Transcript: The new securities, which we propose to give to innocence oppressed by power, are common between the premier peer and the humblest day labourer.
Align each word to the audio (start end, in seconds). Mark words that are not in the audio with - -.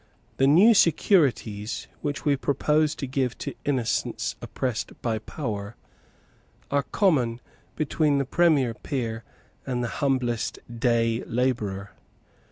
The 0.37 0.47
new 0.47 0.73
securities, 0.73 1.85
which 2.01 2.25
we 2.25 2.35
propose 2.35 2.95
to 2.95 3.05
give 3.05 3.37
to 3.37 3.53
innocence 3.65 4.35
oppressed 4.41 4.99
by 5.03 5.19
power, 5.19 5.75
are 6.71 6.81
common 6.81 7.39
between 7.75 8.17
the 8.17 8.25
premier 8.25 8.73
peer 8.73 9.23
and 9.63 9.83
the 9.83 9.87
humblest 10.01 10.57
day 10.79 11.23
labourer. 11.27 11.91